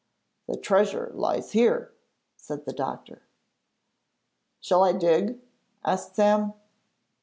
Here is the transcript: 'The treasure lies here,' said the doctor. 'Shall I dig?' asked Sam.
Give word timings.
'The 0.47 0.57
treasure 0.57 1.11
lies 1.13 1.51
here,' 1.51 1.93
said 2.35 2.65
the 2.65 2.73
doctor. 2.73 3.21
'Shall 4.59 4.83
I 4.83 4.93
dig?' 4.93 5.39
asked 5.85 6.15
Sam. 6.15 6.53